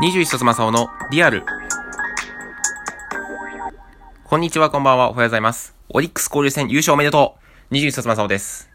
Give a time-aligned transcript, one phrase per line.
[0.00, 1.44] 21冊正雄のリアル。
[4.24, 5.76] こんにちは、こんばんは、おはようございます。
[5.90, 7.36] オリックス交流戦優勝おめでと
[7.70, 8.68] う !21 冊正雄です。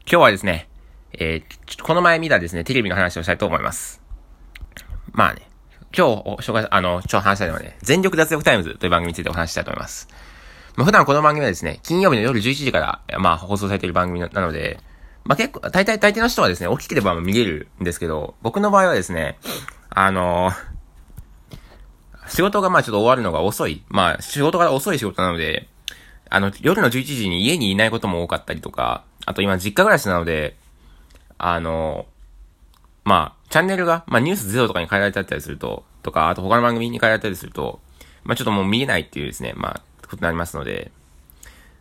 [0.00, 0.68] 今日はですね、
[1.12, 4.02] えー、この前見たですね、テレビの話をしたいと思います。
[5.12, 5.48] まあね、
[5.96, 10.08] 今日紹介、あの、ちょ、話したいのはね、全力脱力タイムズという番組についてお話したいと思います。
[10.76, 14.78] まあ、普段この番組はですね、金曜日の夜11時から、まあ、放送されている番組なので、
[15.24, 19.38] まあ、結構、大体、大抵の人はですね、大きければ見れるんですけど、僕の場合はですね、
[19.90, 20.72] あのー、
[22.28, 23.82] 仕事がまあちょっと終わるのが遅い。
[23.88, 25.68] まあ、仕事が遅い仕事なので、
[26.28, 30.56] あの、夜の11時に家にいないことも多かったりとか、あと今実家暮らしなので、
[31.38, 37.80] あのー、まあ、チャンネルが、まあ、ニュースゼロとかに変えられちゃったりすると、とか、あと他の番組に変えられたりすると、
[38.24, 40.90] まあ、ちょっともう見えないっていうですね、まあ、ことになりますので、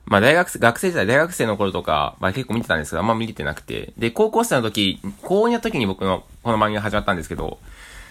[0.06, 3.94] まあ大学生、学生時代、大学生の頃とか、まあ結構見てたんですけど、あんま見れてなくて。
[3.98, 7.60] で、高校生の時、高2の時に僕のこの番組が始まったんですけど、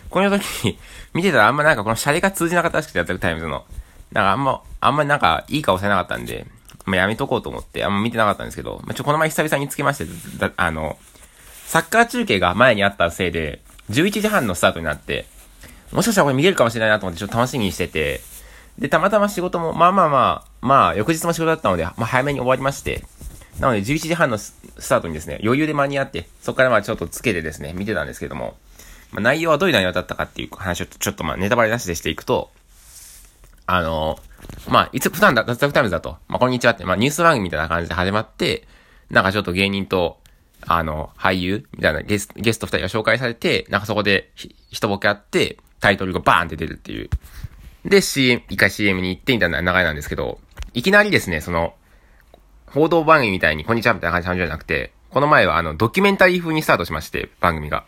[0.09, 0.79] 高2の時に
[1.15, 3.65] 見てたらあんまなんかこのシャレが通じなかったらしくてやってるタイムズの。
[4.13, 6.47] だかあんま、あんまなんかいい顔されなかったんで、
[6.85, 10.07] まあやめとこうと思ってあんま見てなかったんですけど、まあちょ、この前久々につけまして、
[10.57, 10.99] あの、
[11.66, 13.60] サッカー中継が前にあったせいで、
[13.91, 15.27] 11時半のスタートになって、
[15.93, 18.21] もしかしたらこれ見れるかもしれないなと思ってちょっと楽しみにしてて、
[18.80, 23.04] で、たまたま仕事も、まあまあまあ、まあ、翌日も仕事だったので、まあ早めに終わりまして、
[23.60, 24.54] なので11時半のス
[24.88, 28.56] タートにですね、余裕で間に合って、そこからまあちょっとつけてですね、見てたんですけども、
[29.12, 32.51] まあ内容はどういう内容だったかっていう話をちょっとまあネタバレなしでしていくと、
[33.66, 34.18] あの
[34.68, 38.66] まあ、いつ、普段だ、脱力タイムズだと、まあ、こんにちはって、まあ、ニュース番組みたいな感じで始まって、
[39.10, 40.18] なんかちょっと芸人と、
[40.66, 44.30] あの、俳優みたいなゲスゲスト二人が紹介されて、なんかそこで
[44.70, 47.10] 一ボケあって、タイトルがバーンって出るっていう。
[47.84, 50.38] で、CM、一回 CM に行ってみたいな流れなんですけど、
[50.74, 51.74] いきなりですね、その、
[52.66, 57.84] 報道番組みたいに、こんにちはみたいな感じじゃなくて、この前はあの、ドキュメンタリー風にスタートしまして、番組が。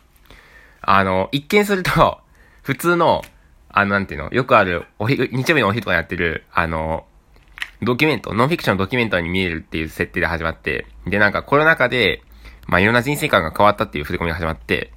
[0.80, 2.18] あの、一見すると、
[2.62, 3.22] 普通の、
[3.68, 7.06] あの、なんていうの、よくある、お日、日曜日のお昼とかやってる、あの、
[7.82, 12.22] ドキュメント、ノンフィクションのドキュメントに見えるっていう設定で始まって、で、なんかコロナ禍で、
[12.66, 14.92] まあ、いろんな人生観が変わったっていう触れ込みが始まって、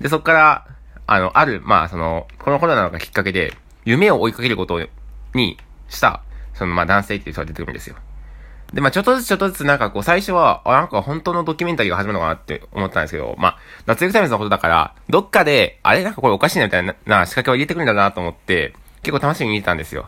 [0.00, 0.66] で、そっから、
[1.06, 3.54] あの、ある、まあ、その、このコロナがきっかけで、
[3.88, 4.86] 夢を追いかけること
[5.34, 5.56] に
[5.88, 6.22] した、
[6.52, 7.96] その、まあ、男性っていう人が出てくるんですよ。
[8.74, 20.06] で、まあ、ちょっとずつちょっとずつなんかこう、最初は、あ、なんか本当のドキュメンタリーが始まるのかなって思ったんですけど、まあ、脱力タイムズのことだから、どっかで、あれなんかこれおかしいなみたいな仕掛けを入れてくるんだなと思って、結構楽しみに見てたんですよ。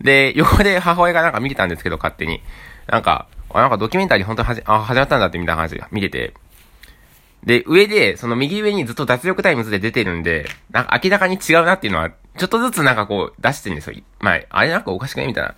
[0.00, 2.42] で、横で母親がなんか見てたんですけど、勝手に。
[2.88, 6.34] なんか、あ、なんかドキュメンタリー本当にはじ、あ、始まったんだってみたいな話が見てて。
[7.44, 13.96] で、上で、その右上にずっと脱力タイムズで出てるんで、なんか明らかに違うなっていうのはちょっとずつなんかこう出してるんですよ。
[14.20, 15.26] まあ、あれなんかおかしくない？
[15.26, 15.54] みたいな。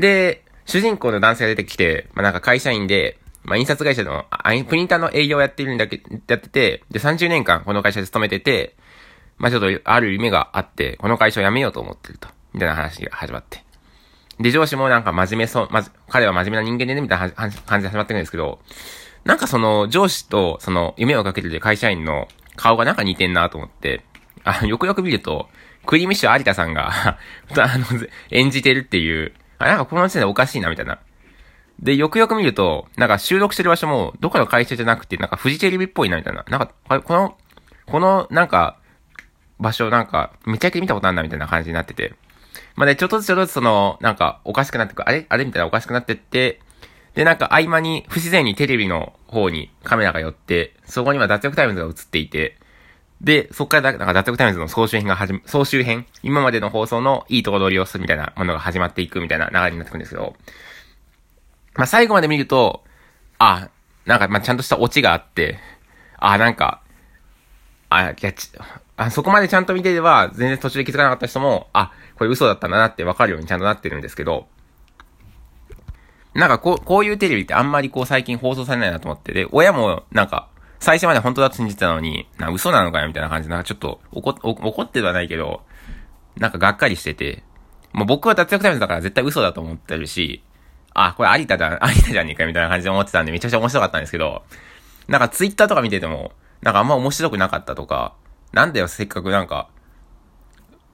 [0.00, 8.76] で、主人公の男性が出てきて、まあなんか会社員で、まあ印刷会社の、あプリンターの営業をやってるんだけ、やってて、で30年間この会社で勤めてて、
[9.38, 12.28] まあちょっとある夢があって、この会社を辞めようと思ってると。
[12.52, 13.62] みたいな話が始まって。
[14.40, 18.60] で、上司もなんか真面目そう、まじ、彼は真面目な人間でね、みたいな感じで始まってるんですけど、
[19.24, 24.02] なんかその上司とその夢をかけてる会社員の顔がなんか似てんなと思って、
[24.44, 25.48] あよくよく見ると、
[25.86, 26.90] クリームシュ有田さんが
[27.56, 27.84] あの、
[28.30, 30.98] 演じてるっていう、あ、なんかこの時点でおかしいな、みたいな。
[31.80, 36.44] で、よくよく見ると、なんか収録してる場所も、どこかの会社じゃなくて、なんかフジテレビっぽいな、みたいな。
[36.48, 37.36] なんか、この、
[37.86, 38.78] この、なんか、
[39.60, 42.14] 場所、なんか、めちゃくちゃ見たことあるな、みたいな感じになってて。
[42.74, 45.26] まあね、ちょっとずつちょっとずつその、なんか、おかしくなってく、あれ？
[45.28, 45.44] あれ？
[45.44, 46.60] みたいなおかしくなってって、
[47.14, 52.58] で、なんか合間に、不自然にテレビの方にカメラが寄って、そこには脱力タイムズが映っていて、
[53.20, 56.06] で、そこからなんか脱力タイムズの総集編が始、総集編？
[56.22, 60.36] 今までの放送のいいところを利用するみたいなものが始まっていくみたいな流れになってくるんですけど、
[61.74, 62.84] まあ、最後まで見ると、
[63.38, 63.68] あ、
[64.04, 65.58] なんか、ま、ちゃんとしたオチがあって、
[66.16, 66.80] あ、なんか、
[67.90, 68.50] あ、いや、ち、
[68.96, 74.48] あ、そこまでちゃんと見てれば、全然途中で気づかなかった人も、あ、これ嘘だったんだなってわかるようにちゃんとなってるんですけど、
[76.34, 80.48] なんかこう、こういうテレビってあんまりこう最近放送されないなと思って、で、親もなんか、
[80.80, 85.62] 最初まで本当だと信じてたのに、な嘘なのかよみたいな感じで、なんかちょっと怒、怒ってはないけど、
[86.36, 87.42] なんかがっかりしてて、
[87.92, 90.42] もう僕は脱力タイムズだから絶対嘘だと思ってるし、
[90.94, 94.42] あ、これ有田じゃん、有田じゃねえかみたいな感じで思ってたんでめちゃくちゃ面白かったんですけど、
[95.08, 96.32] なんかツイッターとか見てても、
[96.62, 98.14] なんかあんま面白くなかったとか、
[98.52, 99.68] なんだよせっかくなんか、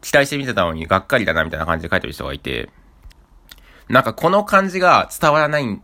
[0.01, 2.71] 期待して見てたのにがっかりだなみたいな感じで書いてる人がいて、
[3.89, 5.81] なんかこの感じが伝わらない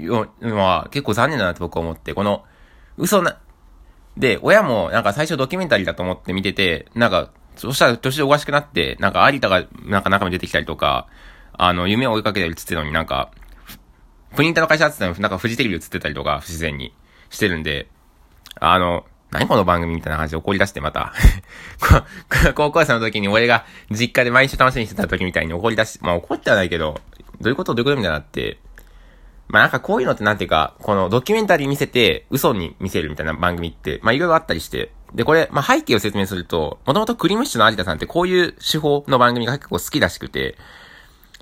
[0.00, 2.44] のは結構残念だなって僕は思って、この、
[3.02, 3.36] 嘘な、
[4.16, 11.08] で、親もなんか最初ドキュメンタリーだと思って見てて、なんか、そしたら年でおかしくなって、なんか有田がなんか中身出てきたりとか、
[11.52, 13.32] あの、夢を追いかけてるっつってのになんか、
[14.36, 16.94] プリンターの会社ってたのなんかフジテレビ映ってたりとか、不自然に
[17.30, 17.88] してるんで、
[18.60, 21.12] あの、何この番組みたいな感じで怒り出してまた。
[22.54, 27.00] 高校生の時に俺が実家で毎週楽しみにしてた時みたいに怒り出し、まあ怒ってはないけど、
[27.40, 28.58] どういうことどういうことみたいなって、
[29.52, 40.56] まあなんかこういうのってなんていうか、このドキュメンタリー見せて嘘に見せるみたいな番組って、まあいろいろあったりして、で、これ、まあ背景を説明すると、もともとクリームシチューの有田さんってこういう手法の番組が結構好きらしくて、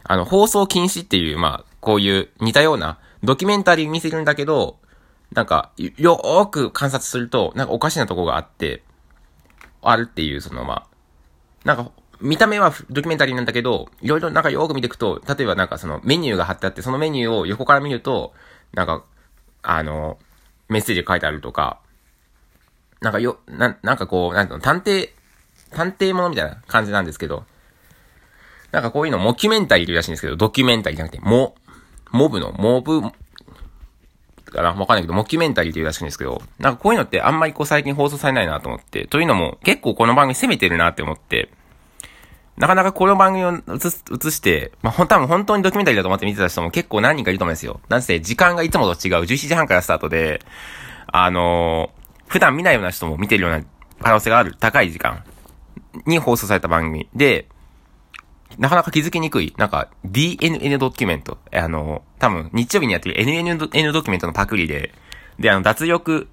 [0.03, 4.79] あの、放送禁止っていう、まあ、こういう似たようなドキュメンタリー見せるんだけど、
[5.33, 8.83] なんか、よーく観察すると、なんかおかしなとこがあって、
[9.83, 10.87] あるっていう、そのまあ、
[11.65, 18.33] なんか、見た目はドキュメンタリーなんだけど、いろいろなんかよく見ていくと、例えばなんかそのメニューが貼ってあって、そのメニューを横から見ると、
[18.75, 19.05] なんか、
[19.63, 20.19] あの、
[20.69, 21.81] メッセージが書いてあるとか、
[23.01, 25.11] なんかよ、な、なんかこう、なんていうの、探偵、
[25.71, 27.45] 探偵ものみたいな感じなんですけど、
[28.71, 31.55] なんかこういうのモキュメンタリーというらしいんですけど、ドキュメンタリーじゃなくて、モ、
[32.13, 33.03] モブの、モブ、
[34.51, 34.73] かな？
[34.73, 41.51] わかんないけど、モキュメンタリーというらしいんですけど、なんかこういうのってあんまりこう最近放送されないなと思って、というのも結構この番組攻めてるなって思って、
[42.61, 47.81] なかなかこの番組を映す、映して、まあ、ほ、多分本当にドキュメンタリーだと思って見てた人も結構何人かいると思うんですよ。
[47.89, 50.43] なんせ時間がいつもと違う、17時半からスタートで、
[51.07, 53.65] あのー、普段見ないような人も見てるような
[54.03, 55.25] 可能性がある高い時間
[56.05, 57.49] に放送された番組で、
[58.59, 64.93] なかなか気づきにくい、なんか DNN ドキュメント、あの、多分日曜日にやってる NNN ドキュメントのパクリで、
[65.39, 66.29] で、あの、脱力、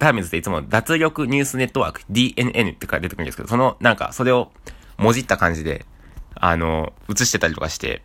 [0.00, 4.50] ターミズっていつも脱力ニュースネットワーク、DNN って書いて出てくるんですけど、その、なんか、それを
[4.98, 5.86] もじった感じで、
[6.34, 8.02] あの、映してたりとかして、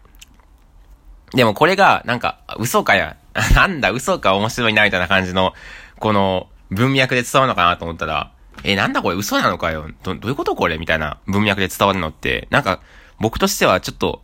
[1.33, 3.17] でもこれが、なんか、嘘かや、
[3.55, 5.53] なんだ、嘘か面白いな、みたいな感じの、
[5.99, 8.31] この、文脈で伝わるのかなと思ったら、
[8.63, 12.81] え、なんだこれ嘘なのかよど、どういうことこれみたいな文脈で伝わるのって、なんか、
[13.19, 14.21] 僕としてはちょっと、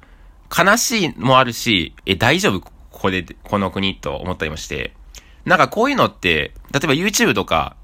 [0.56, 4.94] 悲しいもあるし、え、大丈夫ここで、この国と思ったりもして。
[5.46, 7.76] なんかこういうのって、例えば YouTube とか、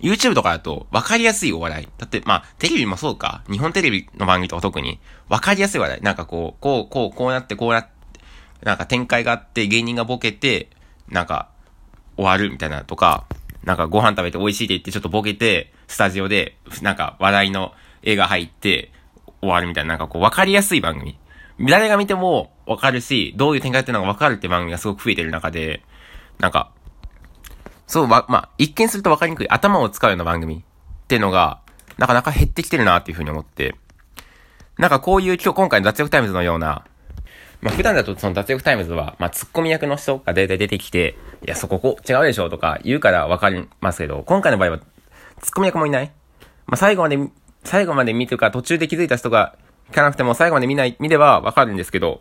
[0.00, 1.88] YouTube とかだと分かりやすいお笑い。
[1.98, 3.42] だって、まあ、テレビもそうか。
[3.50, 6.00] 日本テレビの番組とか特に分かりやすい話題。
[6.02, 7.90] なんかこう、こう、こう、こうなって、こうなって、
[8.62, 10.70] なんか展開があって芸人がボケて、
[11.08, 11.50] なんか
[12.16, 13.26] 終わるみたいなとか、
[13.64, 17.72] なんかご飯食べて美味しいって言ってちょっとボケて、スタジオで、なんか話題の
[18.02, 18.92] 絵が入って
[19.40, 21.18] 終わるみたいな、なんかこう分かりやすい番組。
[21.60, 25.82] 誰が見ても分かるし、どういう展開っていうのが分かるって番組がすごく増えてる中で、
[26.38, 26.70] なんか、
[27.86, 31.60] そう、ま、まあ、一見すると分かりにくい頭を使うような番組っていうのが、
[31.98, 33.74] なかなか減ってきてるなっていうふうに思って、
[34.78, 36.84] なんかこういう今日今回の脱力タイムズのような、
[37.62, 44.78] まあ普段だとその脱力タイムズは、まあツッコミ役の人が大体出てきて、いやそここ違うでしょとか言うからわかりますけど、今回の場合は
[45.40, 46.12] ツッコミ役もいない。
[46.66, 47.18] まあ最後まで、
[47.64, 49.56] 最後まで見てか途中で気づいた人が
[49.90, 52.20] 聞かなくても最後まで見ない、見ればわかるんですけど、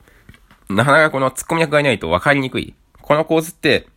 [0.70, 2.74] なかなかこのツッコミ役がいないとわかりにくい。
[3.02, 3.88] この構図って、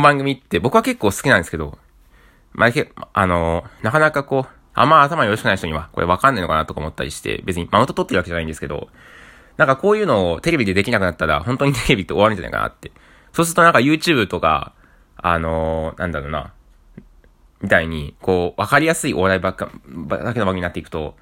[0.00, 1.78] 番組って僕は結構好きなんですけど、
[2.52, 2.70] まあ、
[3.12, 8.88] あのー、なかなかこう、あんま頭よろしくない人にはこれわかんないのかなとか思ったりして、別にマウント取ってるわけじゃないんですけど、
[9.56, 12.90] なんかこういうのをテレビでできなくなったら、本当に テレビって終わるんじゃないかなって。
[13.32, 14.72] そうするとなんか YouTube とか、
[15.16, 16.52] あのー、なんだろうな、
[17.60, 19.70] みたいに、こう、わかりやすいお笑いばっか、
[20.08, 21.16] だけの番組になっていくと、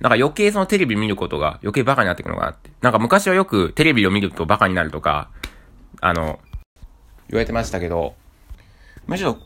[0.00, 2.70] なんか余計そのテレビ見ることが余計バカになっていくのかなって。
[2.80, 5.28] なんか昔はよくテレビを見るとバカになるとか、
[6.00, 6.40] あの、
[7.32, 8.14] 言われてましたけど、
[9.06, 9.38] むしろ、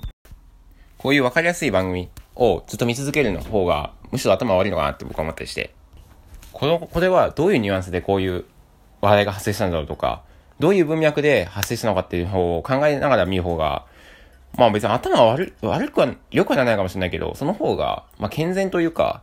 [0.98, 5.72] こういうわかりやすい番組をずっと見続けるの方が、むしろ頭悪いのかなって僕は思ったりして。
[6.52, 8.44] この、これはどういうニュアンスでこういう
[9.00, 10.22] 話題が発生したんだろうとか、
[10.58, 13.86] どういう文脈で発生したのかっていう方を考えながら見る方が、
[14.58, 19.22] まあ別に頭悪悪くは、良くはならないかもしれないけど、その方が、まあ健全というか、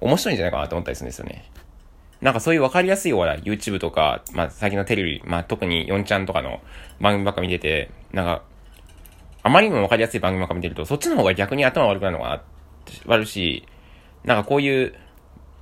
[0.00, 1.44] 面白いんじゃないかなと思ったりするんですよね。
[2.22, 6.60] なんかそういうわかりやすいお笑い、YouTube とか、まあ最近のテレビ、まあ特に4ちゃんとかの
[7.00, 8.42] 番組ばっか見てて、なんか、
[9.42, 12.42] あまりにもわかりやすい番組ばっか見てると、そっちの方が逆に頭悪くなるのかな、
[13.06, 13.66] 悪し、
[14.24, 14.94] なんかこういう、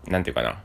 [0.07, 0.63] なんていうかな、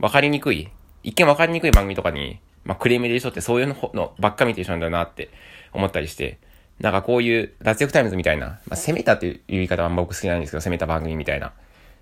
[0.00, 0.68] わかりにくい、
[1.02, 5.30] 一見わかりにくい番組とかに、まあ、クレーム入れる人ってそういうののばっか見てる人なんだなって
[5.72, 6.38] 思ったりして、
[6.78, 11.54] なんかこういう脱力タイムズみたいな、まあ、攻めたっていう言い方はあんま僕好きなんですけど、攻めた番組みたいな、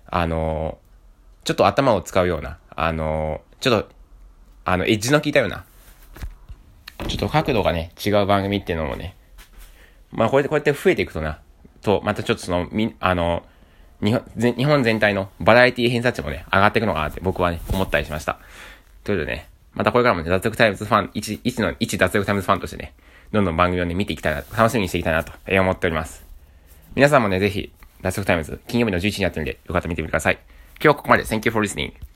[0.07, 0.84] あのー、
[1.45, 3.89] ちょっと頭を使うような、あのー、ちょっと、
[4.65, 5.63] あの、エッジの効いたような、
[7.07, 9.15] ちょっと角度がね、違う番組っていうのもね、
[10.11, 11.39] まあこうやってこうやって増えていくとな、
[11.81, 13.43] と、またちょっとその、み、あの
[14.03, 18.39] 日本日本全体のバラエティ偏差値もね、上がっていくのかなって僕はね、思ったりしました。
[19.03, 22.93] ということでね、またこれからもね、脱力タイムズファン、一、一の、一脱力タイムズファンとしてね、
[23.31, 26.25] どんどん番組をね、見ていきたいな、楽しみにしていきたいなとえ思っております。
[26.95, 27.71] 皆さんもね、ぜひ、
[28.01, 30.39] 脱力タイムズ、金曜日の11時にやってるんで、よかったら見てみてください。
[30.82, 31.24] 今日はここまで。
[31.24, 31.92] Thank you for listening.